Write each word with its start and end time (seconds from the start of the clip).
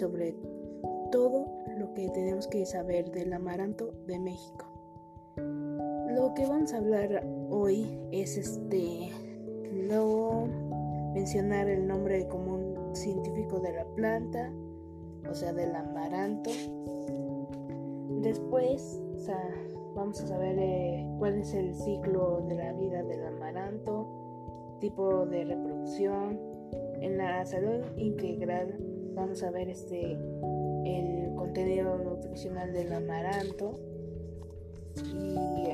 sobre 0.00 0.34
todo 1.12 1.46
lo 1.78 1.92
que 1.92 2.08
tenemos 2.08 2.48
que 2.48 2.64
saber 2.64 3.10
del 3.10 3.34
amaranto 3.34 3.92
de 4.06 4.18
México. 4.18 4.64
Lo 5.36 6.32
que 6.34 6.46
vamos 6.46 6.72
a 6.72 6.78
hablar 6.78 7.22
hoy 7.50 8.00
es 8.10 8.38
este 8.38 9.10
no 9.88 10.48
mencionar 11.12 11.68
el 11.68 11.86
nombre 11.86 12.26
común 12.28 12.94
científico 12.94 13.60
de 13.60 13.72
la 13.74 13.84
planta, 13.94 14.50
o 15.28 15.34
sea, 15.34 15.52
del 15.52 15.76
amaranto. 15.76 16.50
Después, 18.22 19.02
vamos 19.94 20.18
a 20.22 20.26
saber 20.26 20.56
eh, 20.58 21.06
cuál 21.18 21.34
es 21.34 21.52
el 21.52 21.74
ciclo 21.74 22.40
de 22.48 22.54
la 22.54 22.72
vida 22.72 23.02
del 23.02 23.26
amaranto, 23.26 24.78
tipo 24.80 25.26
de 25.26 25.44
reproducción. 25.44 26.40
En 27.00 27.18
la 27.18 27.44
salud 27.44 27.82
integral 27.96 28.78
vamos 29.20 29.42
a 29.42 29.50
ver 29.50 29.68
este 29.68 30.12
el 30.12 31.34
contenido 31.36 31.98
nutricional 31.98 32.72
del 32.72 32.90
amaranto 32.90 33.78
y 34.96 35.70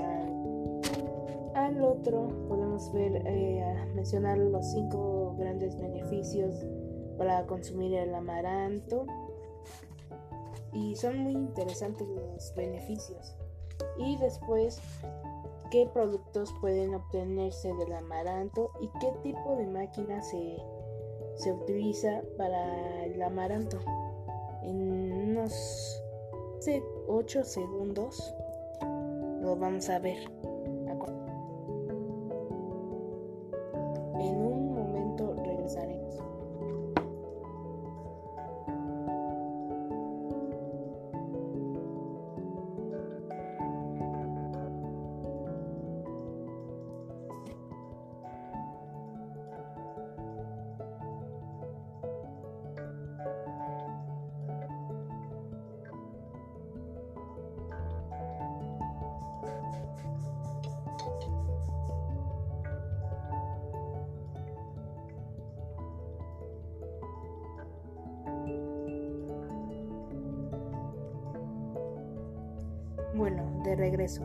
al 1.54 1.80
otro 1.80 2.28
podemos 2.48 2.92
ver 2.92 3.22
eh, 3.24 3.64
mencionar 3.94 4.36
los 4.38 4.66
cinco 4.72 5.36
grandes 5.38 5.78
beneficios 5.80 6.66
para 7.16 7.46
consumir 7.46 7.94
el 7.94 8.14
amaranto. 8.14 9.06
Y 10.72 10.96
son 10.96 11.18
muy 11.20 11.32
interesantes 11.32 12.06
los 12.06 12.52
beneficios. 12.54 13.36
Y 13.96 14.18
después 14.18 14.80
qué 15.70 15.88
productos 15.92 16.52
pueden 16.60 16.94
obtenerse 16.94 17.72
del 17.74 17.92
amaranto 17.92 18.72
y 18.80 18.88
qué 19.00 19.12
tipo 19.22 19.56
de 19.56 19.66
máquina 19.66 20.20
se, 20.20 20.58
se 21.36 21.52
utiliza 21.52 22.22
para 22.36 23.04
el 23.04 23.22
amaranto. 23.22 23.78
En 24.62 25.12
unos 25.12 26.02
8 27.06 27.44
segundos 27.44 28.34
lo 29.40 29.56
vamos 29.56 29.88
a 29.88 29.98
ver. 29.98 30.18
Bueno, 73.16 73.62
de 73.64 73.76
regreso, 73.76 74.22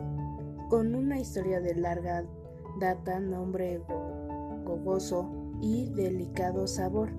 con 0.68 0.94
una 0.94 1.18
historia 1.18 1.60
de 1.60 1.74
larga 1.74 2.26
data, 2.78 3.18
nombre 3.20 3.80
gogoso 4.64 5.30
y 5.62 5.88
delicado 5.94 6.66
sabor, 6.66 7.10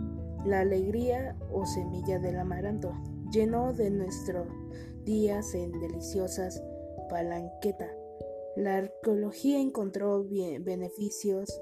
la 0.45 0.59
alegría 0.59 1.35
o 1.51 1.65
semilla 1.65 2.19
del 2.19 2.37
amaranto 2.37 2.93
llenó 3.31 3.73
de 3.73 3.89
nuestros 3.89 4.47
días 5.03 5.55
en 5.55 5.71
deliciosas 5.79 6.63
palanqueta. 7.09 7.89
La 8.55 8.77
arqueología 8.77 9.59
encontró 9.59 10.23
beneficios 10.23 11.59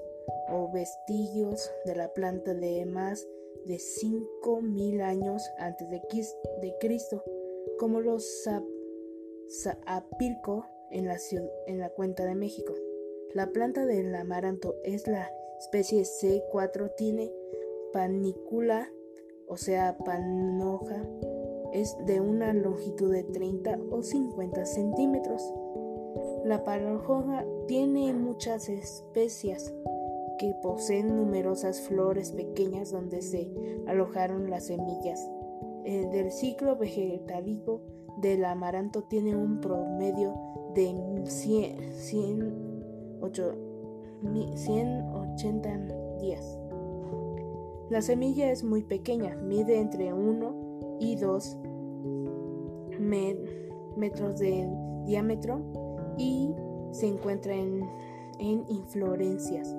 o 0.50 0.70
vestigos 0.74 1.72
de 1.86 1.96
la 1.96 2.12
planta 2.12 2.54
de 2.54 2.86
más 2.86 3.26
de 3.66 3.76
5.000 3.76 5.02
años 5.04 5.42
antes 5.58 5.90
de 5.90 6.76
Cristo, 6.82 7.24
como 7.80 8.02
los 8.02 8.46
Zapilco 9.52 10.66
en 10.92 11.08
la, 11.08 11.18
en 11.68 11.80
la 11.80 11.90
cuenca 11.90 12.26
de 12.26 12.36
México. 12.36 12.74
La 13.34 13.48
planta 13.48 13.86
del 13.86 14.14
amaranto 14.16 14.76
es 14.84 15.08
la 15.08 15.30
especie 15.60 16.04
C4, 16.04 16.96
tiene 16.96 17.32
panícula, 17.92 18.90
o 19.48 19.58
sea, 19.58 19.98
panoja, 19.98 21.04
es 21.74 21.96
de 22.06 22.22
una 22.22 22.54
longitud 22.54 23.12
de 23.12 23.24
30 23.24 23.80
o 23.92 24.04
50 24.04 24.66
centímetros. 24.66 25.42
La 26.46 26.64
panoja 26.64 27.46
tiene 27.68 28.14
muchas 28.14 28.70
especias 28.70 29.74
que 30.40 30.56
poseen 30.62 31.16
numerosas 31.16 31.82
flores 31.82 32.32
pequeñas 32.32 32.92
donde 32.92 33.22
se 33.22 33.52
alojaron 33.86 34.50
las 34.50 34.66
semillas. 34.68 35.30
Eh, 35.84 36.08
del 36.12 36.32
ciclo 36.32 36.76
vegetativo 36.76 37.82
del 38.22 38.46
amaranto 38.46 39.04
tiene 39.04 39.36
un 39.36 39.60
promedio 39.60 40.34
de 40.76 41.24
100, 41.26 41.94
180 44.56 45.80
días. 46.20 46.60
La 47.90 48.02
semilla 48.02 48.52
es 48.52 48.64
muy 48.64 48.84
pequeña, 48.84 49.36
mide 49.36 49.80
entre 49.80 50.14
1 50.14 50.98
y 51.00 51.16
2 51.18 51.58
metros 53.00 54.40
de 54.40 54.70
diámetro 55.06 55.60
y 56.18 56.54
se 56.92 57.08
encuentra 57.08 57.54
en, 57.56 57.84
en 58.40 58.64
inflorescencias. 58.70 59.76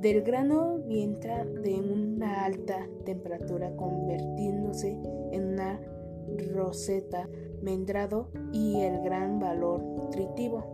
Del 0.00 0.22
grano 0.22 0.78
vientra 0.86 1.44
de 1.44 1.74
una 1.74 2.44
alta 2.44 2.86
temperatura 3.04 3.74
convirtiéndose 3.74 5.00
en 5.32 5.54
una 5.54 5.80
roseta 6.52 7.28
mendrado 7.62 8.28
y 8.52 8.80
el 8.80 9.00
gran 9.02 9.40
valor 9.40 9.82
nutritivo. 9.82 10.64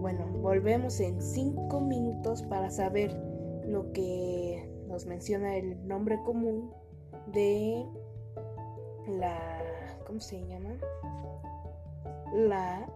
Bueno, 0.00 0.26
volvemos 0.42 1.00
en 1.00 1.22
5 1.22 1.80
minutos 1.80 2.42
para 2.42 2.70
saber 2.70 3.14
lo 3.64 3.90
que 3.92 4.70
nos 4.86 5.06
menciona 5.06 5.56
el 5.56 5.86
nombre 5.86 6.20
común 6.24 6.70
de 7.32 7.86
la... 9.08 9.62
¿Cómo 10.06 10.20
se 10.20 10.46
llama? 10.46 10.76
La 12.34 12.86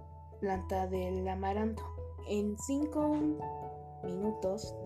planta 0.40 0.86
del 0.86 1.26
amaranto. 1.26 1.82
En 2.28 2.58
5 2.58 3.16
minutos, 4.04 4.76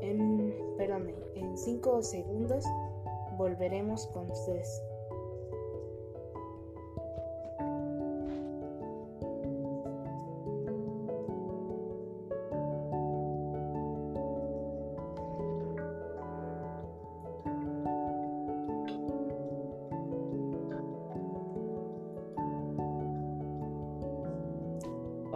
en, 0.00 0.54
perdón, 0.76 1.14
en 1.34 1.56
5 1.56 2.02
segundos 2.02 2.64
volveremos 3.38 4.06
con 4.08 4.30
ustedes. 4.30 4.82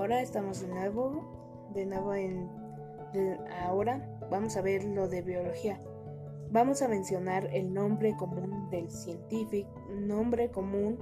Ahora 0.05 0.21
estamos 0.21 0.61
de 0.61 0.67
nuevo, 0.69 1.25
de 1.73 1.87
nuevo 1.87 2.13
en 2.13 2.51
ahora 3.63 4.07
vamos 4.31 4.55
a 4.55 4.61
ver 4.61 4.85
lo 4.85 5.09
de 5.09 5.23
biología. 5.23 5.81
Vamos 6.51 6.83
a 6.83 6.89
mencionar 6.89 7.49
el 7.55 7.73
nombre 7.73 8.15
común 8.15 8.69
del 8.69 8.91
científico, 8.91 9.71
nombre 9.95 10.51
común 10.51 10.99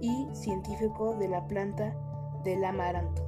y 0.00 0.28
científico 0.32 1.16
de 1.16 1.26
la 1.26 1.44
planta 1.48 1.92
del 2.44 2.64
amaranto. 2.64 3.20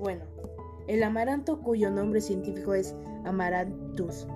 Bueno, 0.00 0.24
el 0.88 1.04
amaranto 1.04 1.62
cuyo 1.62 1.92
nombre 1.92 2.20
científico 2.20 2.74
es 2.74 2.92
Amaranthus 3.24 4.26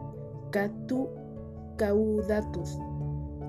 caudatus 1.77 2.79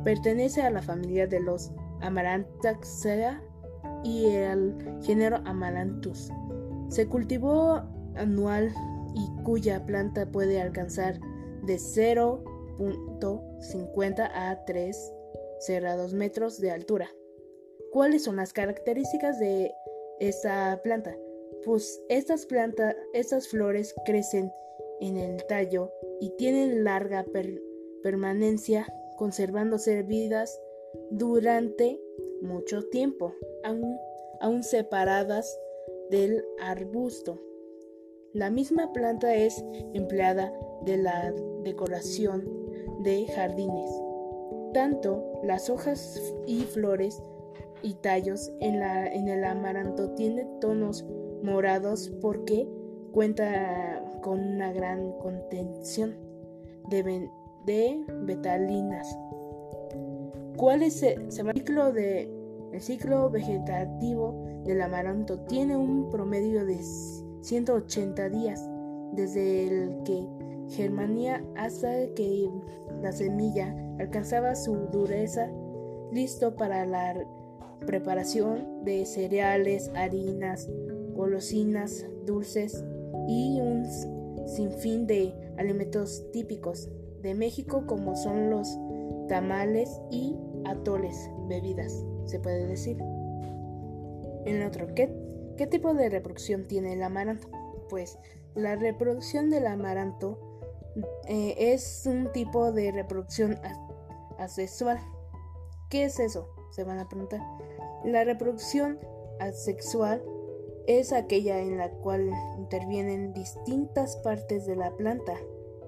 pertenece 0.03 0.63
a 0.63 0.71
la 0.71 0.81
familia 0.81 1.27
de 1.27 1.39
los 1.39 1.71
Amarantaceae 2.03 3.41
y 4.03 4.27
el 4.27 4.75
género 5.01 5.41
Amaranthus. 5.45 6.31
Se 6.89 7.07
cultivó 7.07 7.81
anual 8.15 8.71
y 9.15 9.27
cuya 9.43 9.83
planta 9.85 10.31
puede 10.31 10.61
alcanzar 10.61 11.19
de 11.63 11.75
0.50 11.75 14.31
a 14.33 14.63
3 14.65 15.13
cerrados 15.59 16.13
metros 16.13 16.59
de 16.59 16.71
altura. 16.71 17.07
¿Cuáles 17.91 18.23
son 18.23 18.35
las 18.35 18.53
características 18.53 19.39
de 19.39 19.73
esta 20.19 20.79
planta? 20.83 21.15
pues 21.63 22.01
estas 22.09 22.45
plantas, 22.45 22.95
estas 23.13 23.47
flores 23.47 23.95
crecen 24.05 24.51
en 24.99 25.17
el 25.17 25.43
tallo 25.45 25.91
y 26.19 26.31
tienen 26.37 26.83
larga 26.83 27.25
permanencia, 28.03 28.87
conservándose 29.17 30.03
vidas 30.03 30.59
durante 31.11 31.99
mucho 32.41 32.83
tiempo, 32.89 33.33
aún, 34.41 34.63
separadas 34.63 35.59
del 36.09 36.43
arbusto. 36.59 37.39
La 38.33 38.49
misma 38.49 38.91
planta 38.93 39.35
es 39.35 39.63
empleada 39.93 40.53
de 40.85 40.97
la 40.97 41.33
decoración 41.63 42.43
de 43.03 43.25
jardines. 43.27 43.89
Tanto 44.73 45.39
las 45.43 45.69
hojas 45.69 46.19
y 46.45 46.61
flores 46.61 47.21
y 47.83 47.93
tallos 47.95 48.51
en, 48.59 48.79
la, 48.79 49.07
en 49.07 49.27
el 49.27 49.43
amaranto 49.43 50.11
tienen 50.15 50.59
tonos 50.59 51.05
morados 51.43 52.11
porque 52.21 52.67
cuenta 53.11 54.03
con 54.21 54.39
una 54.39 54.73
gran 54.73 55.11
contención 55.19 56.15
de, 56.89 57.29
de 57.65 58.05
betalinas. 58.23 59.07
¿Cuál 60.57 60.83
es 60.83 61.01
el, 61.01 61.31
ciclo 61.31 61.91
de, 61.91 62.29
ciclo 62.79 63.29
vegetativo 63.29 64.61
del 64.65 64.81
amaranto? 64.81 65.39
Tiene 65.41 65.75
un 65.75 66.09
promedio 66.09 66.65
de 66.65 66.79
180 67.41 68.29
días 68.29 68.69
desde 69.13 69.67
el 69.67 70.03
que 70.03 70.27
germanía 70.69 71.43
hasta 71.55 72.07
que 72.15 72.49
la 73.01 73.11
semilla 73.11 73.75
alcanzaba 73.99 74.55
su 74.55 74.75
dureza, 74.91 75.49
listo 76.11 76.55
para 76.55 76.85
la 76.85 77.15
preparación 77.85 78.83
de 78.83 79.05
cereales, 79.05 79.91
harinas, 79.95 80.69
golosinas, 81.13 82.05
dulces 82.25 82.83
y 83.27 83.59
un 83.59 83.85
sinfín 84.47 85.07
de 85.07 85.33
alimentos 85.57 86.25
típicos 86.31 86.89
de 87.21 87.33
México 87.33 87.85
como 87.87 88.15
son 88.15 88.49
los 88.49 88.67
tamales 89.27 90.01
y 90.11 90.35
atoles, 90.65 91.29
bebidas, 91.47 92.05
se 92.25 92.39
puede 92.39 92.67
decir. 92.67 92.97
En 94.45 94.57
el 94.57 94.67
otro, 94.67 94.93
¿qué, 94.93 95.13
¿qué 95.57 95.67
tipo 95.67 95.93
de 95.93 96.09
reproducción 96.09 96.67
tiene 96.67 96.93
el 96.93 97.03
amaranto? 97.03 97.47
Pues 97.89 98.17
la 98.55 98.75
reproducción 98.75 99.49
del 99.49 99.67
amaranto 99.67 100.37
eh, 101.27 101.55
es 101.57 102.03
un 102.05 102.31
tipo 102.31 102.71
de 102.71 102.91
reproducción 102.91 103.59
asexual. 104.37 104.99
¿Qué 105.89 106.05
es 106.05 106.19
eso? 106.19 106.49
Se 106.71 106.83
van 106.83 106.99
a 106.99 107.07
preguntar. 107.07 107.41
La 108.03 108.23
reproducción 108.23 108.99
asexual 109.39 110.23
es 110.87 111.13
aquella 111.13 111.59
en 111.59 111.77
la 111.77 111.89
cual 111.89 112.31
intervienen 112.57 113.33
distintas 113.33 114.17
partes 114.17 114.65
de 114.65 114.75
la 114.75 114.91
planta. 114.95 115.33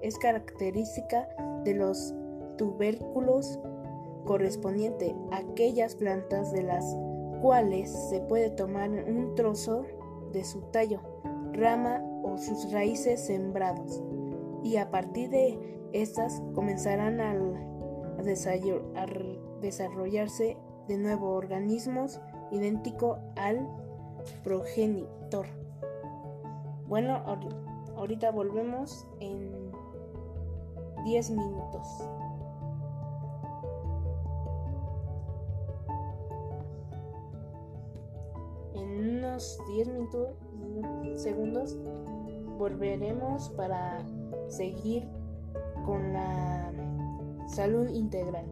Es 0.01 0.17
característica 0.17 1.27
de 1.63 1.73
los 1.73 2.13
tubérculos 2.57 3.59
correspondiente 4.25 5.15
a 5.31 5.37
aquellas 5.37 5.95
plantas 5.95 6.51
de 6.51 6.63
las 6.63 6.85
cuales 7.41 7.91
se 8.09 8.21
puede 8.21 8.49
tomar 8.49 8.89
un 8.89 9.35
trozo 9.35 9.85
de 10.31 10.43
su 10.43 10.61
tallo, 10.71 10.99
rama 11.53 12.01
o 12.23 12.37
sus 12.37 12.71
raíces 12.71 13.21
sembrados 13.21 14.03
y 14.63 14.77
a 14.77 14.89
partir 14.89 15.29
de 15.29 15.59
estas 15.93 16.41
comenzarán 16.53 17.21
a, 17.21 17.35
desarrollarse 19.61 20.57
de 20.87 20.97
nuevo 20.97 21.29
organismos 21.35 22.19
idéntico 22.51 23.19
al 23.35 23.67
progenitor. 24.43 25.45
Bueno, 26.87 27.21
ahorita 27.95 28.31
volvemos 28.31 29.07
en 29.19 29.71
10 31.05 31.31
minutos. 31.31 31.87
Unos 39.35 39.57
10 39.67 39.87
minutos, 39.89 40.29
segundos, 41.21 41.77
volveremos 42.57 43.49
para 43.57 43.99
seguir 44.47 45.03
con 45.85 46.13
la 46.13 46.71
salud 47.47 47.89
integral. 47.89 48.45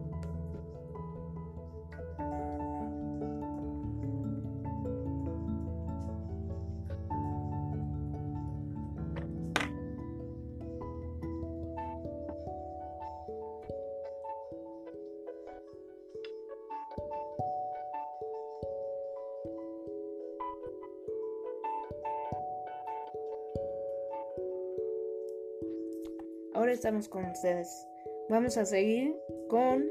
Con 27.08 27.24
ustedes. 27.24 27.88
Vamos 28.28 28.56
a 28.56 28.64
seguir 28.64 29.16
con 29.48 29.84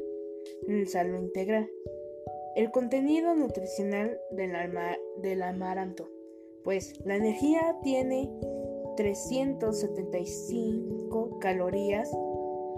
el 0.67 0.87
salud 0.87 1.19
integral. 1.19 1.69
El 2.55 2.71
contenido 2.71 3.35
nutricional 3.35 4.17
del, 4.31 4.53
del 5.21 5.43
amaranto. 5.43 6.09
Pues 6.63 6.93
la 7.05 7.17
energía 7.17 7.75
tiene 7.83 8.31
375 8.95 11.39
calorías. 11.39 12.09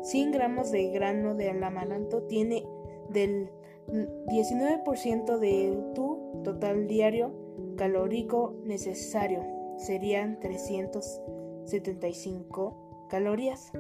100 0.02 0.32
gramos 0.32 0.72
de 0.72 0.90
grano 0.90 1.36
de 1.36 1.52
amaranto 1.52 2.24
tiene 2.24 2.66
del 3.10 3.52
19% 3.88 5.38
de 5.38 5.78
tu 5.94 6.42
total 6.44 6.88
diario 6.88 7.32
calórico 7.78 8.56
necesario. 8.64 9.44
Serían 9.78 10.40
375 10.40 13.08
calorías. 13.10 13.72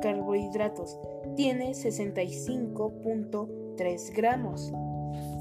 Carbohidratos. 0.00 0.98
Tiene 1.36 1.72
65.3 1.72 4.14
gramos. 4.14 4.72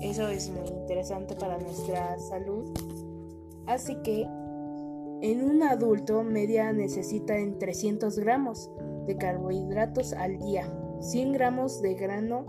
Eso 0.02 0.28
es 0.30 0.50
muy 0.50 0.68
interesante 0.68 1.36
para 1.36 1.58
nuestra 1.58 2.18
salud. 2.20 2.72
Así 3.66 3.96
que 4.04 4.28
en 5.22 5.44
un 5.44 5.64
adulto 5.64 6.24
media 6.24 6.72
necesita 6.72 7.38
en 7.38 7.60
300 7.60 8.18
gramos 8.20 8.72
de 9.06 9.18
carbohidratos 9.18 10.14
al 10.14 10.40
día. 10.40 10.74
100 11.02 11.34
gramos 11.34 11.82
de 11.82 11.96
grano 11.96 12.46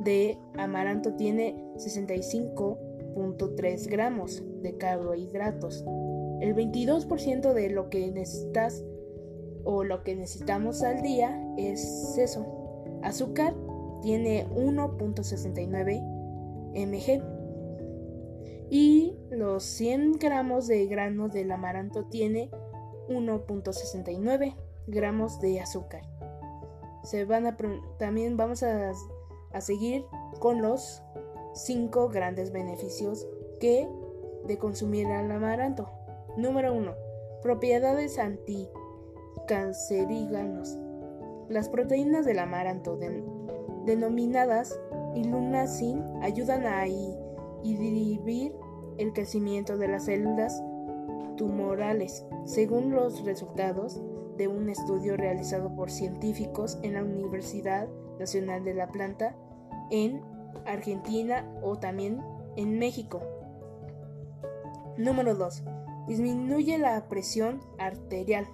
de 0.00 0.36
amaranto 0.56 1.14
tiene 1.14 1.54
65.3 1.76 3.88
gramos 3.88 4.42
de 4.62 4.76
carbohidratos. 4.76 5.84
El 6.40 6.56
22% 6.56 7.52
de 7.52 7.70
lo 7.70 7.88
que 7.88 8.10
necesitas 8.10 8.84
o 9.64 9.84
lo 9.84 10.02
que 10.02 10.16
necesitamos 10.16 10.82
al 10.82 11.02
día 11.02 11.40
es 11.56 12.16
eso. 12.18 12.46
Azúcar 13.02 13.54
tiene 14.02 14.48
1.69 14.50 16.02
mg 16.74 17.22
y 18.70 19.14
los 19.30 19.64
100 19.64 20.12
gramos 20.12 20.66
de 20.66 20.86
granos 20.86 21.32
del 21.32 21.52
amaranto 21.52 22.04
tiene 22.04 22.50
1.69 23.08 24.56
gramos 24.86 25.40
de 25.40 25.60
azúcar. 25.60 26.02
Se 27.04 27.24
van 27.24 27.46
a 27.46 27.56
también 27.98 28.36
vamos 28.36 28.62
a, 28.62 28.92
a 29.52 29.60
seguir 29.60 30.04
con 30.38 30.62
los 30.62 31.02
5 31.54 32.08
grandes 32.08 32.52
beneficios 32.52 33.26
que 33.60 33.88
de 34.46 34.58
consumir 34.58 35.06
el 35.06 35.30
amaranto. 35.30 35.90
Número 36.36 36.72
1. 36.72 36.94
Propiedades 37.42 38.18
anti 38.18 38.68
cancerígenos. 39.46 40.78
Las 41.48 41.68
proteínas 41.68 42.24
del 42.24 42.38
amaranto, 42.38 42.98
denominadas 43.84 44.78
ilunacin, 45.14 46.02
ayudan 46.22 46.66
a 46.66 46.86
inhibir 46.86 48.54
el 48.98 49.12
crecimiento 49.12 49.76
de 49.76 49.88
las 49.88 50.04
células 50.04 50.62
tumorales, 51.36 52.24
según 52.44 52.92
los 52.92 53.24
resultados 53.24 54.00
de 54.36 54.48
un 54.48 54.68
estudio 54.68 55.16
realizado 55.16 55.74
por 55.74 55.90
científicos 55.90 56.78
en 56.82 56.94
la 56.94 57.02
Universidad 57.02 57.88
Nacional 58.18 58.64
de 58.64 58.74
la 58.74 58.88
Planta 58.88 59.36
en 59.90 60.22
Argentina 60.66 61.46
o 61.62 61.76
también 61.78 62.22
en 62.56 62.78
México. 62.78 63.20
Número 64.96 65.34
2. 65.34 65.64
Disminuye 66.06 66.78
la 66.78 67.08
presión 67.08 67.60
arterial. 67.78 68.46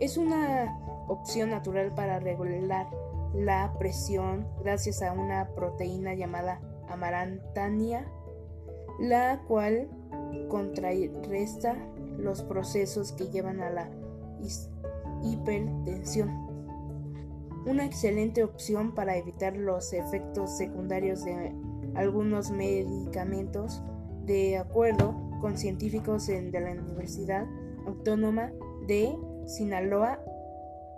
Es 0.00 0.16
una 0.16 0.78
opción 1.08 1.50
natural 1.50 1.94
para 1.94 2.20
regular 2.20 2.88
la 3.34 3.74
presión 3.78 4.48
gracias 4.64 5.02
a 5.02 5.12
una 5.12 5.50
proteína 5.54 6.14
llamada 6.14 6.58
amarantania, 6.88 8.10
la 8.98 9.42
cual 9.46 9.88
contrarresta 10.48 11.76
los 12.16 12.42
procesos 12.42 13.12
que 13.12 13.28
llevan 13.28 13.60
a 13.60 13.68
la 13.68 13.90
hipertensión. 15.22 16.48
Una 17.66 17.84
excelente 17.84 18.42
opción 18.42 18.94
para 18.94 19.18
evitar 19.18 19.54
los 19.54 19.92
efectos 19.92 20.56
secundarios 20.56 21.24
de 21.24 21.54
algunos 21.94 22.50
medicamentos, 22.50 23.82
de 24.24 24.56
acuerdo 24.56 25.14
con 25.42 25.58
científicos 25.58 26.26
de 26.26 26.50
la 26.52 26.72
Universidad 26.72 27.46
Autónoma 27.86 28.50
de 28.86 29.14
Sinaloa 29.50 30.22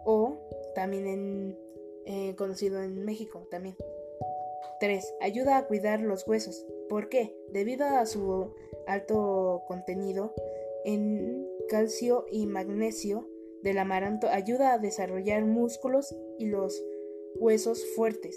o 0.05 0.37
también 0.75 1.59
eh, 2.05 2.35
conocido 2.37 2.83
en 2.83 3.05
México 3.05 3.47
también. 3.51 3.77
3. 4.81 5.15
Ayuda 5.21 5.59
a 5.59 5.67
cuidar 5.67 6.01
los 6.01 6.27
huesos. 6.27 6.67
¿Por 6.89 7.09
qué? 7.09 7.37
Debido 7.51 7.87
a 7.87 8.05
su 8.07 8.53
alto 8.87 9.63
contenido 9.67 10.35
en 10.85 11.49
calcio 11.69 12.27
y 12.31 12.47
magnesio 12.47 13.29
del 13.63 13.79
amaranto, 13.79 14.29
ayuda 14.29 14.73
a 14.73 14.79
desarrollar 14.79 15.45
músculos 15.45 16.17
y 16.39 16.47
los 16.47 16.83
huesos 17.37 17.85
fuertes. 17.95 18.37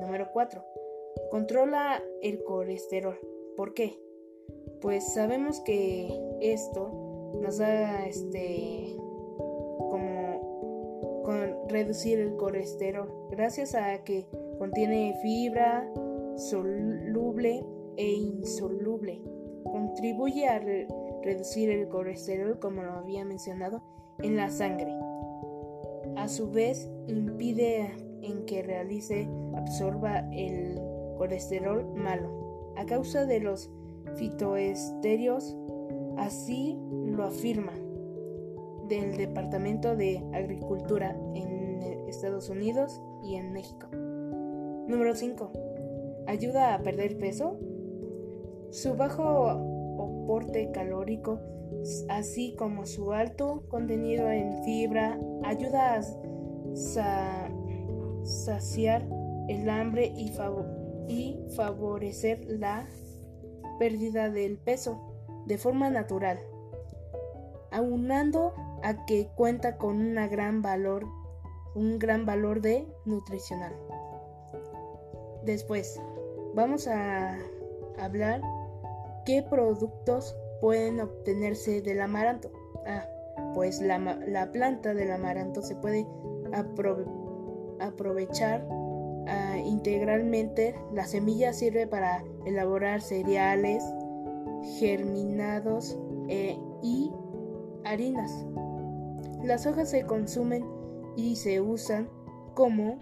Número 0.00 0.30
4. 0.32 0.64
Controla 1.30 2.02
el 2.22 2.42
colesterol. 2.42 3.18
¿Por 3.56 3.74
qué? 3.74 4.00
Pues 4.80 5.12
sabemos 5.14 5.60
que 5.60 6.08
esto 6.40 6.90
nos 7.40 7.58
da 7.58 8.06
este 8.06 8.96
reducir 11.68 12.18
el 12.18 12.36
colesterol 12.36 13.12
gracias 13.30 13.74
a 13.74 14.02
que 14.04 14.26
contiene 14.58 15.16
fibra 15.22 15.88
soluble 16.36 17.64
e 17.96 18.12
insoluble. 18.12 19.22
Contribuye 19.64 20.48
a 20.48 20.58
reducir 20.58 21.70
el 21.70 21.88
colesterol, 21.88 22.58
como 22.58 22.82
lo 22.82 22.92
había 22.92 23.24
mencionado, 23.24 23.82
en 24.20 24.36
la 24.36 24.50
sangre. 24.50 24.92
A 26.16 26.28
su 26.28 26.50
vez, 26.50 26.90
impide 27.08 27.90
en 28.22 28.46
que 28.46 28.62
realice, 28.62 29.28
absorba 29.54 30.20
el 30.32 30.80
colesterol 31.18 31.86
malo 31.94 32.46
a 32.76 32.84
causa 32.84 33.24
de 33.26 33.40
los 33.40 33.70
fitoesterios, 34.16 35.56
así 36.16 36.78
lo 37.06 37.24
afirma 37.24 37.72
del 38.88 39.16
Departamento 39.16 39.96
de 39.96 40.22
Agricultura 40.32 41.16
en 41.34 41.55
Estados 42.16 42.48
Unidos 42.48 43.00
y 43.22 43.34
en 43.34 43.52
México. 43.52 43.88
Número 43.92 45.14
5. 45.14 45.52
Ayuda 46.26 46.74
a 46.74 46.82
perder 46.82 47.18
peso. 47.18 47.58
Su 48.70 48.94
bajo 48.94 49.48
aporte 49.48 50.70
calórico, 50.72 51.40
así 52.08 52.54
como 52.56 52.86
su 52.86 53.12
alto 53.12 53.64
contenido 53.68 54.30
en 54.30 54.64
fibra, 54.64 55.20
ayuda 55.44 55.96
a 55.96 56.02
saciar 58.24 59.06
el 59.48 59.68
hambre 59.68 60.12
y, 60.16 60.32
y 61.08 61.38
favorecer 61.54 62.46
la 62.46 62.88
pérdida 63.78 64.30
del 64.30 64.56
peso 64.56 65.00
de 65.44 65.58
forma 65.58 65.90
natural, 65.90 66.38
aunando 67.70 68.54
a 68.82 69.04
que 69.04 69.28
cuenta 69.36 69.76
con 69.76 70.00
una 70.00 70.28
gran 70.28 70.62
valor, 70.62 71.06
un 71.76 71.98
gran 71.98 72.26
valor 72.26 72.60
de 72.60 72.88
nutricional. 73.04 73.72
Después, 75.44 76.00
vamos 76.54 76.88
a 76.88 77.38
hablar 77.98 78.40
qué 79.24 79.42
productos 79.42 80.34
pueden 80.60 81.00
obtenerse 81.00 81.82
del 81.82 82.00
amaranto. 82.00 82.50
Ah, 82.86 83.06
pues 83.54 83.80
la, 83.80 83.98
la 83.98 84.50
planta 84.50 84.94
del 84.94 85.12
amaranto 85.12 85.60
se 85.62 85.76
puede 85.76 86.06
aprovechar 87.78 88.66
ah, 89.28 89.58
integralmente. 89.58 90.74
La 90.92 91.06
semilla 91.06 91.52
sirve 91.52 91.86
para 91.86 92.24
elaborar 92.46 93.02
cereales, 93.02 93.84
germinados 94.78 95.98
eh, 96.28 96.58
y 96.82 97.12
harinas. 97.84 98.46
Las 99.44 99.66
hojas 99.66 99.90
se 99.90 100.04
consumen 100.06 100.64
y 101.16 101.36
se 101.36 101.60
usan 101.60 102.08
como 102.54 102.98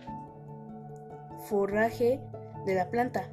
forraje 1.49 2.21
de 2.64 2.75
la 2.75 2.90
planta. 2.90 3.30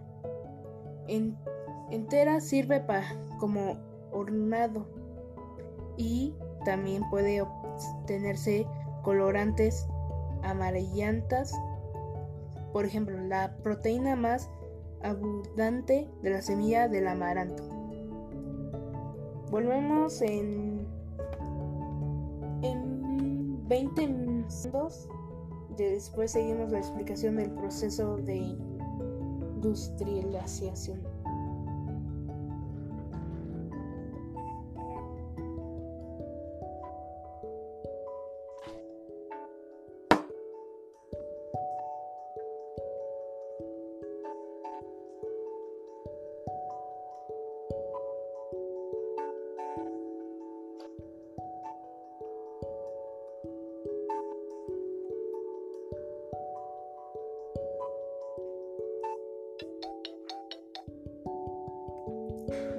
entera 1.92 2.42
sirve 2.42 2.80
para 2.82 3.06
como 3.40 3.78
ornado 4.12 4.88
y 5.98 6.36
también 6.66 7.10
puede 7.10 7.42
obtenerse 7.42 8.68
colorantes 9.04 9.88
amarillentas. 10.44 11.54
Por 12.74 12.86
ejemplo, 12.86 13.18
la 13.20 13.56
proteína 13.64 14.16
más 14.16 14.50
abundante 15.04 16.10
de 16.22 16.30
la 16.30 16.42
semilla 16.42 16.88
del 16.88 17.08
amaranto. 17.08 17.64
Volvemos 19.50 20.22
en, 20.22 20.88
en 22.62 23.68
20 23.68 24.08
minutos. 24.08 24.31
Después 25.78 26.32
seguimos 26.32 26.72
la 26.72 26.80
explicación 26.80 27.38
del 27.38 27.52
proceso 27.52 28.18
de 28.18 28.36
industrialización. 28.36 31.11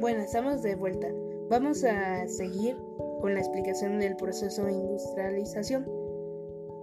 Bueno, 0.01 0.21
estamos 0.21 0.63
de 0.63 0.75
vuelta. 0.75 1.09
Vamos 1.49 1.85
a 1.85 2.27
seguir 2.29 2.77
con 3.21 3.35
la 3.35 3.41
explicación 3.41 3.99
del 3.99 4.17
proceso 4.17 4.65
de 4.65 4.73
industrialización. 4.73 5.87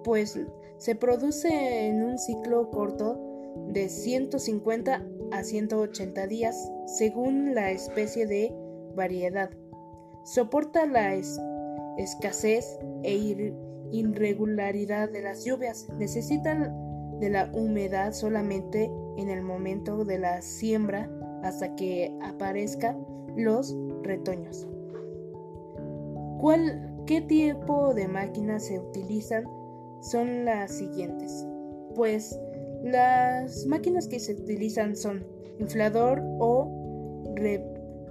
Pues 0.03 0.39
se 0.77 0.95
produce 0.95 1.87
en 1.87 2.03
un 2.03 2.17
ciclo 2.17 2.69
corto 2.71 3.19
de 3.67 3.89
150 3.89 5.05
a 5.31 5.43
180 5.43 6.27
días 6.27 6.71
según 6.85 7.53
la 7.53 7.71
especie 7.71 8.25
de 8.25 8.53
variedad. 8.95 9.49
Soporta 10.23 10.85
la 10.85 11.15
escasez 11.97 12.79
e 13.03 13.47
irregularidad 13.91 15.09
de 15.09 15.21
las 15.21 15.43
lluvias. 15.43 15.87
Necesita 15.97 16.73
de 17.19 17.29
la 17.29 17.51
humedad 17.53 18.13
solamente 18.13 18.89
en 19.17 19.29
el 19.29 19.41
momento 19.41 20.05
de 20.05 20.19
la 20.19 20.41
siembra 20.41 21.09
hasta 21.43 21.75
que 21.75 22.15
aparezcan 22.21 23.05
los 23.35 23.75
retoños. 24.03 24.67
¿Cuál, 26.39 27.03
¿Qué 27.05 27.21
tipo 27.21 27.93
de 27.93 28.07
máquinas 28.07 28.65
se 28.65 28.79
utilizan? 28.79 29.43
Son 30.01 30.45
las 30.45 30.71
siguientes. 30.71 31.45
Pues 31.95 32.39
las 32.83 33.65
máquinas 33.65 34.07
que 34.07 34.19
se 34.19 34.33
utilizan 34.33 34.95
son 34.95 35.25
inflador 35.59 36.21
o 36.39 36.71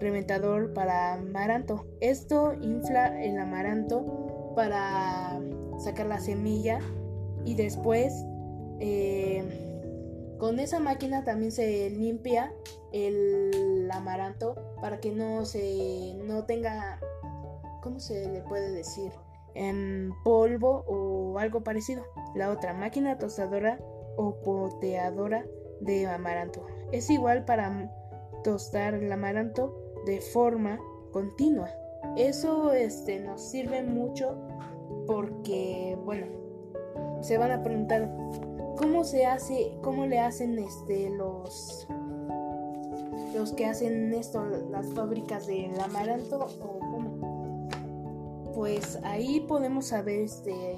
reventador 0.00 0.72
para 0.74 1.14
amaranto. 1.14 1.86
Esto 2.00 2.54
infla 2.60 3.22
el 3.22 3.38
amaranto 3.38 4.52
para 4.54 5.40
sacar 5.78 6.06
la 6.06 6.20
semilla 6.20 6.80
y 7.44 7.54
después 7.54 8.12
eh, 8.80 9.42
con 10.38 10.60
esa 10.60 10.80
máquina 10.80 11.24
también 11.24 11.52
se 11.52 11.90
limpia 11.90 12.52
el 12.92 13.88
amaranto 13.92 14.54
para 14.80 15.00
que 15.00 15.12
no 15.12 15.44
se 15.44 16.14
no 16.24 16.44
tenga 16.44 17.00
¿cómo 17.82 18.00
se 18.00 18.28
le 18.28 18.42
puede 18.42 18.72
decir? 18.72 19.12
En 19.54 20.12
polvo 20.24 20.84
o 20.86 21.38
algo 21.38 21.62
parecido. 21.62 22.04
La 22.34 22.50
otra 22.50 22.74
máquina 22.74 23.18
tostadora 23.18 23.78
o 24.16 24.40
poteadora 24.42 25.44
de 25.80 26.06
amaranto. 26.06 26.66
Es 26.92 27.10
igual 27.10 27.44
para 27.44 27.90
tostar 28.44 28.94
el 28.94 29.10
amaranto 29.10 29.74
de 30.06 30.20
forma 30.20 30.78
continua. 31.12 31.70
Eso 32.16 32.72
este, 32.72 33.20
nos 33.20 33.42
sirve 33.42 33.82
mucho 33.82 34.38
porque, 35.06 35.98
bueno, 36.04 36.26
se 37.20 37.38
van 37.38 37.50
a 37.50 37.62
preguntar 37.62 38.08
¿Cómo 38.78 39.04
se 39.04 39.26
hace, 39.26 39.76
cómo 39.82 40.06
le 40.06 40.18
hacen 40.18 40.58
este 40.58 41.10
los 41.10 41.86
los 43.34 43.52
que 43.52 43.66
hacen 43.66 44.12
esto, 44.14 44.44
las 44.70 44.92
fábricas 44.94 45.46
del 45.46 45.78
amaranto 45.78 46.48
o 46.60 46.78
cómo? 46.80 47.28
pues 48.58 48.98
ahí 49.04 49.38
podemos 49.46 49.86
saber 49.86 50.22
este, 50.22 50.76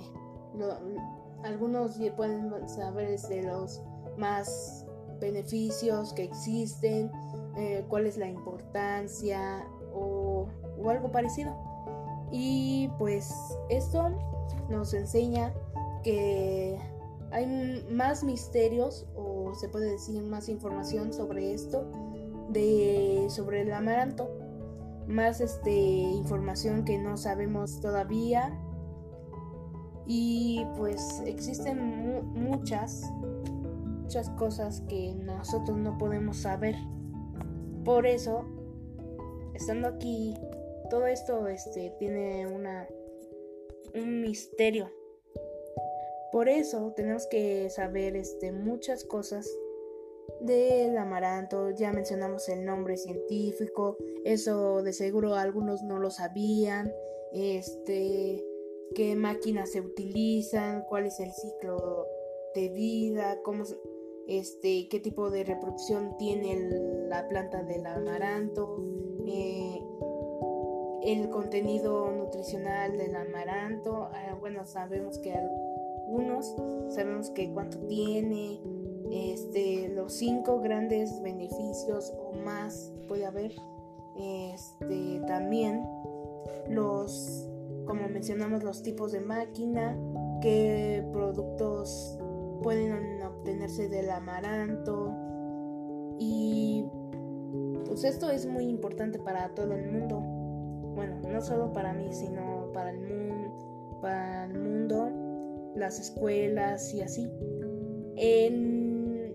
algunos 1.43 1.99
pueden 2.15 2.69
saber 2.69 3.09
este, 3.09 3.43
los 3.43 3.83
más 4.19 4.85
beneficios 5.19 6.13
que 6.13 6.25
existen, 6.25 7.11
eh, 7.57 7.83
cuál 7.89 8.05
es 8.05 8.19
la 8.19 8.29
importancia 8.29 9.67
o, 9.95 10.47
o 10.79 10.91
algo 10.91 11.11
parecido. 11.11 11.57
Y 12.31 12.91
pues 12.99 13.35
esto 13.71 14.11
nos 14.69 14.93
enseña 14.93 15.55
que 16.03 16.79
hay 17.33 17.85
más 17.91 18.25
misterios 18.25 19.07
o 19.15 19.55
se 19.55 19.69
puede 19.69 19.91
decir 19.91 20.23
más 20.23 20.49
información 20.49 21.13
sobre 21.13 21.55
esto 21.55 21.91
de 22.49 23.27
sobre 23.29 23.63
el 23.63 23.73
amaranto. 23.73 24.29
Más 25.07 25.41
este 25.41 25.71
información 25.71 26.85
que 26.85 26.99
no 26.99 27.17
sabemos 27.17 27.81
todavía. 27.81 28.59
Y 30.07 30.67
pues 30.77 31.23
existen 31.25 32.33
muchas 32.35 33.03
muchas 34.03 34.31
cosas 34.31 34.81
que 34.89 35.15
nosotros 35.15 35.79
no 35.79 35.97
podemos 35.97 36.39
saber. 36.39 36.75
Por 37.85 38.07
eso 38.07 38.45
estando 39.55 39.87
aquí 39.87 40.35
todo 40.91 41.07
esto 41.07 41.47
este 41.47 41.95
tiene 41.99 42.49
una 42.49 42.89
un 43.95 44.21
misterio 44.21 44.91
por 46.33 46.49
eso 46.49 46.93
tenemos 46.95 47.27
que 47.27 47.71
saber 47.71 48.17
este, 48.17 48.53
muchas 48.53 49.05
cosas 49.05 49.49
del 50.41 50.97
amaranto. 50.97 51.71
Ya 51.71 51.93
mencionamos 51.93 52.49
el 52.49 52.65
nombre 52.65 52.97
científico. 52.97 53.97
Eso 54.25 54.83
de 54.83 54.93
seguro 54.93 55.35
algunos 55.35 55.83
no 55.83 55.99
lo 55.99 56.11
sabían. 56.11 56.93
Este, 57.33 58.45
qué 58.95 59.15
máquinas 59.17 59.73
se 59.73 59.81
utilizan, 59.81 60.85
cuál 60.89 61.07
es 61.07 61.21
el 61.21 61.33
ciclo 61.33 62.07
de 62.55 62.69
vida, 62.71 63.39
cómo, 63.43 63.65
este, 64.27 64.89
qué 64.89 65.01
tipo 65.01 65.31
de 65.31 65.45
reproducción 65.45 66.17
tiene 66.17 66.57
la 67.09 67.29
planta 67.29 67.63
del 67.63 67.87
amaranto, 67.87 68.83
eh, 69.27 69.81
el 71.03 71.29
contenido 71.31 72.11
nutricional 72.11 72.97
del 72.97 73.15
amaranto. 73.15 74.09
Ah, 74.13 74.37
bueno, 74.41 74.67
sabemos 74.67 75.19
que 75.19 75.33
algunos, 76.11 76.57
sabemos 76.89 77.31
que 77.31 77.53
cuánto 77.53 77.79
tiene, 77.87 78.61
este, 79.13 79.89
los 79.91 80.13
cinco 80.15 80.61
grandes 80.61 81.21
beneficios 81.23 82.13
o 82.19 82.33
más 82.45 82.93
puede 83.07 83.27
haber. 83.27 83.53
Este, 84.17 85.21
también 85.27 85.85
los, 86.69 87.49
como 87.87 88.09
mencionamos, 88.09 88.65
los 88.65 88.83
tipos 88.83 89.13
de 89.13 89.21
máquina, 89.21 89.97
qué 90.43 91.07
productos 91.13 92.19
pueden 92.63 93.23
obtenerse 93.23 93.89
del 93.89 94.11
amaranto 94.11 95.15
y 96.19 96.87
pues 97.87 98.05
esto 98.05 98.31
es 98.31 98.47
muy 98.47 98.65
importante 98.65 99.19
para 99.19 99.55
todo 99.55 99.75
el 99.75 99.91
mundo. 99.91 100.21
Bueno, 100.95 101.21
no 101.31 101.41
solo 101.41 101.73
para 101.73 101.95
mí, 101.95 102.13
sino 102.13 102.71
para 102.73 102.91
el 102.91 102.99
mundo 104.59 105.20
las 105.75 105.99
escuelas 105.99 106.93
y 106.95 107.03
así. 107.03 107.31
En, 108.17 109.35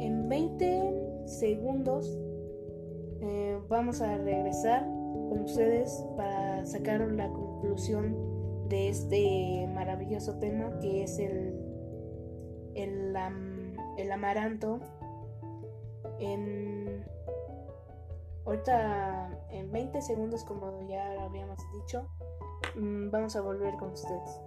en 0.00 0.28
20 0.28 1.26
segundos 1.26 2.18
eh, 3.20 3.60
vamos 3.68 4.00
a 4.00 4.18
regresar 4.18 4.82
con 4.82 5.42
ustedes 5.44 6.04
para 6.16 6.66
sacar 6.66 7.00
la 7.12 7.28
conclusión 7.28 8.68
de 8.68 8.88
este 8.88 9.68
maravilloso 9.72 10.38
tema 10.38 10.78
que 10.80 11.04
es 11.04 11.18
el, 11.18 11.54
el, 12.74 13.16
el 13.96 14.12
amaranto. 14.12 14.80
En, 16.18 17.04
ahorita 18.44 19.38
en 19.50 19.70
20 19.70 20.02
segundos, 20.02 20.44
como 20.44 20.86
ya 20.88 21.22
habíamos 21.22 21.58
dicho, 21.72 22.08
mm, 22.76 23.10
vamos 23.10 23.36
a 23.36 23.40
volver 23.40 23.74
con 23.76 23.92
ustedes. 23.92 24.40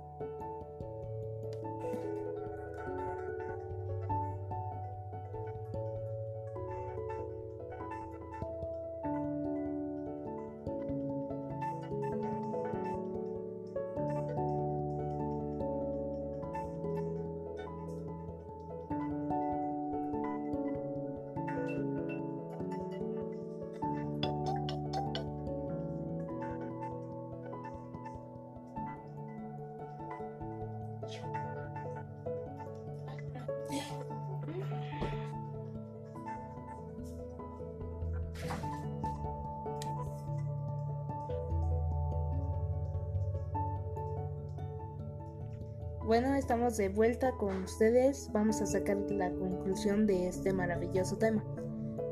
Bueno, 46.17 46.33
estamos 46.35 46.77
de 46.77 46.87
vuelta 46.87 47.33
con 47.33 47.63
ustedes. 47.63 48.29
Vamos 48.31 48.61
a 48.61 48.65
sacar 48.65 48.95
la 49.11 49.29
conclusión 49.31 50.07
de 50.07 50.29
este 50.29 50.53
maravilloso 50.53 51.17
tema. 51.17 51.43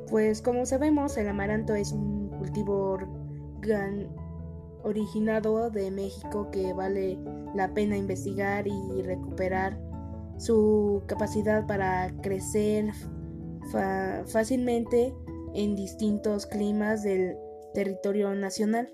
Pues 0.10 0.42
como 0.42 0.66
sabemos, 0.66 1.16
el 1.16 1.30
amaranto 1.30 1.74
es 1.74 1.94
un 1.94 2.28
cultivo 2.38 2.98
originado 4.84 5.70
de 5.70 5.90
México 5.90 6.52
que 6.52 6.74
vale 6.74 7.18
la 7.56 7.74
pena 7.74 7.96
investigar 7.96 8.68
y 8.68 9.02
recuperar 9.04 9.80
su 10.36 11.02
capacidad 11.08 11.66
para 11.66 12.14
crecer 12.22 12.92
fácilmente 14.26 15.16
en 15.54 15.78
distintos 15.78 16.46
climas 16.46 17.04
del 17.04 17.38
territorio 17.74 18.36
nacional 18.36 18.94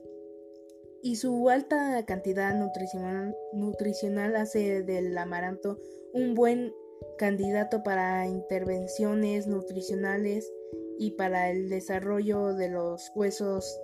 y 1.01 1.15
su 1.15 1.49
alta 1.49 2.03
cantidad 2.05 2.53
nutricional, 2.55 4.35
hace 4.35 4.83
del 4.83 5.17
amaranto 5.17 5.79
un 6.13 6.35
buen 6.35 6.73
candidato 7.17 7.83
para 7.83 8.27
intervenciones 8.27 9.47
nutricionales 9.47 10.51
y 10.97 11.11
para 11.11 11.49
el 11.49 11.69
desarrollo 11.69 12.53
de 12.53 12.69
los 12.69 13.11
huesos 13.15 13.79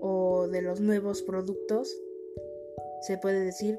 o 0.00 0.48
de 0.48 0.62
los 0.62 0.80
nuevos 0.80 1.22
productos, 1.22 1.94
se 3.02 3.18
puede 3.18 3.44
decir, 3.44 3.78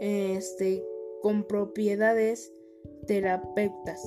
este, 0.00 0.84
con 1.22 1.46
propiedades 1.46 2.52
terapeutas. 3.06 4.00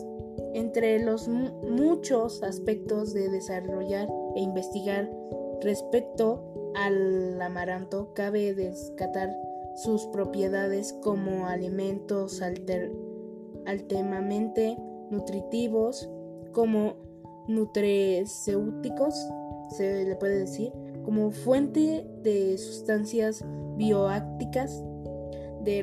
Entre 0.54 1.00
los 1.00 1.28
muchos 1.28 2.42
aspectos 2.44 3.14
de 3.14 3.30
desarrollar 3.30 4.08
e 4.36 4.42
investigar 4.42 5.10
respecto 5.62 6.63
al 6.76 7.42
amaranto 7.42 8.14
cabe 8.14 8.54
descatar 8.54 9.36
sus 9.76 10.06
propiedades 10.08 10.94
como 11.02 11.48
alimentos 11.48 12.42
altamente 13.66 14.78
nutritivos, 15.10 16.10
como 16.52 16.96
nutracéuticos, 17.48 19.16
se 19.70 20.06
le 20.06 20.16
puede 20.16 20.40
decir, 20.40 20.72
como 21.04 21.32
fuente 21.32 22.06
de 22.22 22.58
sustancias 22.58 23.44
bioácticas, 23.76 24.84
de 25.64 25.82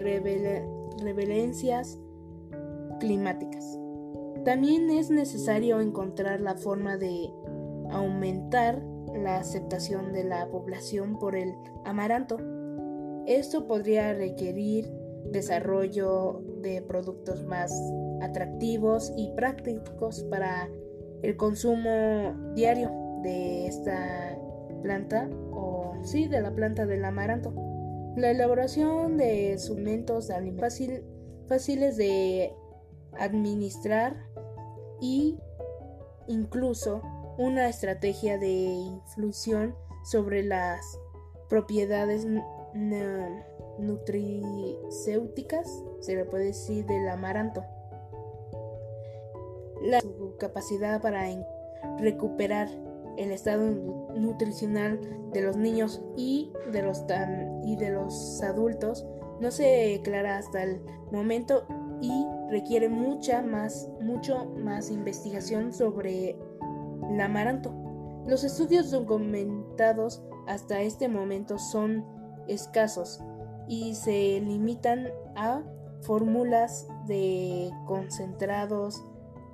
revelencias 1.03 1.99
climáticas. 3.01 3.79
También 4.45 4.91
es 4.91 5.11
necesario 5.11 5.81
encontrar 5.81 6.41
la 6.41 6.55
forma 6.55 6.97
de 6.97 7.31
aumentar 7.91 8.83
la 9.15 9.39
aceptación 9.39 10.13
de 10.13 10.25
la 10.25 10.49
población 10.49 11.19
por 11.19 11.37
el 11.37 11.55
amaranto. 11.85 12.39
Esto 13.27 13.67
podría 13.67 14.15
requerir 14.15 14.91
desarrollo 15.31 16.43
de 16.63 16.83
productos 16.83 17.45
más 17.45 17.73
atractivos 18.21 19.13
y 19.17 19.31
prácticos 19.35 20.25
para 20.25 20.69
el 21.23 21.37
consumo 21.37 22.35
diario 22.55 22.91
de 23.23 23.67
esta 23.67 24.39
planta 24.83 25.29
o 25.53 25.95
sí 26.03 26.29
de 26.29 26.41
la 26.41 26.55
planta 26.55 26.87
del 26.87 27.05
amaranto. 27.05 27.53
La 28.17 28.31
elaboración 28.31 29.17
de 29.17 29.59
sumentos 29.59 30.31
fácil, 30.59 31.05
fáciles 31.47 31.97
de 31.97 32.53
administrar 33.19 34.17
y 35.01 35.39
incluso 36.27 37.03
una 37.41 37.69
estrategia 37.71 38.37
de 38.37 38.51
influsión 38.51 39.75
sobre 40.05 40.43
las 40.43 41.01
propiedades 41.49 42.27
nutricéuticas, 43.79 45.83
se 46.01 46.17
le 46.17 46.27
puede 46.27 46.49
decir, 46.49 46.85
del 46.85 47.09
amaranto. 47.09 47.65
La 49.81 50.01
su 50.01 50.37
capacidad 50.39 51.01
para 51.01 51.25
recuperar 51.99 52.69
el 53.17 53.33
estado 53.33 53.71
nutricional 54.15 55.01
de 55.33 55.41
los 55.41 55.57
niños 55.57 56.03
y 56.19 56.53
de 56.71 56.83
los, 56.83 57.05
y 57.65 57.77
de 57.77 57.89
los 57.89 58.43
adultos 58.43 59.07
no 59.41 59.51
se 59.51 59.65
declara 59.65 60.37
hasta 60.37 60.63
el 60.63 60.83
momento 61.11 61.65
y 62.03 62.27
requiere 62.51 62.91
mucha 62.91 63.41
más, 63.41 63.89
mucho 64.03 64.45
más 64.57 64.91
investigación 64.91 65.73
sobre 65.73 66.37
el 67.09 67.21
amaranto. 67.21 67.73
Los 68.27 68.43
estudios 68.45 68.91
documentados 68.91 70.23
hasta 70.47 70.81
este 70.81 71.09
momento 71.09 71.59
son 71.59 72.05
escasos 72.49 73.21
y 73.69 73.95
se 73.95 74.41
limitan 74.41 75.09
a 75.37 75.63
fórmulas 76.03 76.89
de 77.07 77.71
concentrados 77.87 79.03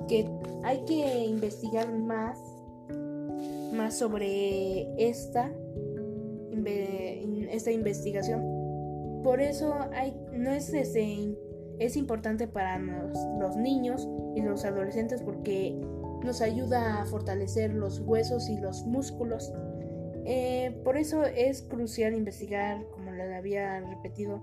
que 0.07 0.29
hay 0.63 0.83
que 0.85 1.25
investigar 1.25 1.91
más 1.91 2.39
más 3.73 3.97
sobre 3.97 4.87
esta, 4.97 5.51
esta 7.51 7.71
investigación. 7.71 8.56
Por 9.27 9.41
eso 9.41 9.75
no 10.31 10.51
es, 10.51 10.71
es 10.73 11.97
importante 11.97 12.47
para 12.47 12.79
los, 12.79 13.57
niños 13.57 14.07
y 14.37 14.41
los 14.41 14.63
adolescentes 14.63 15.21
porque 15.21 15.77
nos 16.23 16.39
ayuda 16.39 17.01
a 17.01 17.05
fortalecer 17.05 17.73
los 17.73 17.99
huesos 17.99 18.47
y 18.47 18.57
los 18.57 18.85
músculos. 18.85 19.51
Eh, 20.23 20.79
por 20.85 20.95
eso 20.95 21.25
es 21.25 21.61
crucial 21.61 22.13
investigar, 22.13 22.81
como 22.91 23.11
les 23.11 23.35
había 23.35 23.81
repetido, 23.81 24.41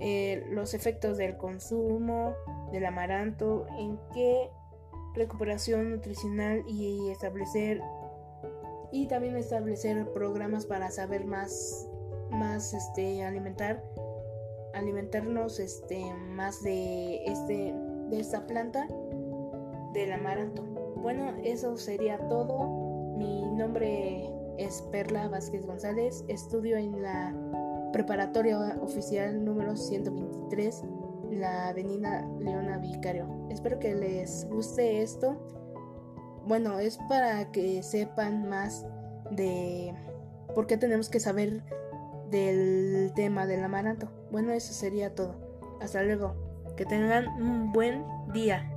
eh, 0.00 0.44
los 0.50 0.74
efectos 0.74 1.16
del 1.16 1.38
consumo 1.38 2.34
del 2.72 2.84
amaranto, 2.84 3.66
en 3.78 3.98
qué 4.12 4.50
recuperación 5.14 5.92
nutricional 5.92 6.62
y 6.68 7.08
establecer 7.08 7.80
y 8.92 9.06
también 9.06 9.38
establecer 9.38 10.12
programas 10.12 10.66
para 10.66 10.90
saber 10.90 11.24
más 11.24 11.88
más 12.30 12.74
este 12.74 13.24
alimentar 13.24 13.82
alimentarnos 14.74 15.58
este 15.58 16.02
más 16.14 16.62
de 16.62 17.24
este 17.24 17.74
de 18.08 18.20
esta 18.20 18.46
planta 18.46 18.86
del 19.92 20.12
amaranto. 20.12 20.62
Bueno 20.96 21.32
eso 21.44 21.76
sería 21.76 22.18
todo. 22.28 23.16
Mi 23.16 23.42
nombre 23.52 24.28
es 24.58 24.82
Perla 24.90 25.28
Vázquez 25.28 25.66
González. 25.66 26.24
Estudio 26.28 26.76
en 26.76 27.02
la 27.02 27.34
preparatoria 27.92 28.78
oficial 28.80 29.44
número 29.44 29.76
123 29.76 30.84
la 31.30 31.68
avenida 31.68 32.26
Leona 32.38 32.78
Vicario. 32.78 33.26
Espero 33.50 33.78
que 33.78 33.94
les 33.94 34.46
guste 34.50 35.02
esto. 35.02 35.36
Bueno, 36.46 36.78
es 36.78 36.98
para 37.08 37.50
que 37.52 37.82
sepan 37.82 38.48
más 38.48 38.86
de 39.30 39.94
por 40.54 40.66
qué 40.66 40.76
tenemos 40.76 41.08
que 41.08 41.20
saber 41.20 41.62
del 42.30 43.12
tema 43.14 43.46
del 43.46 43.62
amaranto. 43.64 44.10
Bueno, 44.30 44.52
eso 44.52 44.72
sería 44.72 45.14
todo. 45.14 45.34
Hasta 45.80 46.02
luego. 46.02 46.34
Que 46.76 46.84
tengan 46.86 47.26
un 47.40 47.72
buen 47.72 48.04
día. 48.32 48.70